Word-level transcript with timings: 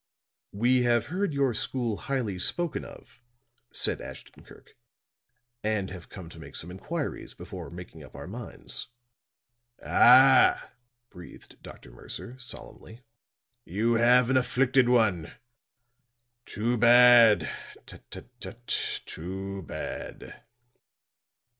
"We 0.51 0.81
have 0.81 1.05
heard 1.13 1.31
your 1.31 1.53
school 1.53 1.95
highly 1.97 2.39
spoken 2.39 2.83
of," 2.83 3.21
said 3.71 4.01
Ashton 4.01 4.43
Kirk. 4.43 4.75
"And 5.63 5.91
have 5.91 6.09
come 6.09 6.27
to 6.29 6.39
make 6.39 6.55
some 6.55 6.71
inquiries 6.71 7.35
before 7.35 7.69
making 7.69 8.03
up 8.03 8.15
our 8.15 8.25
minds." 8.25 8.87
"Ah," 9.85 10.71
breathed 11.11 11.61
Dr. 11.61 11.91
Mercer, 11.91 12.39
solemnly, 12.39 13.01
"you 13.63 13.93
have 13.93 14.31
an 14.31 14.37
afflicted 14.37 14.89
one. 14.89 15.33
Too 16.47 16.77
bad! 16.77 17.47
Tut, 17.85 18.01
tut, 18.09 18.25
tut, 18.39 18.65
too 19.05 19.61
bad!" 19.61 20.41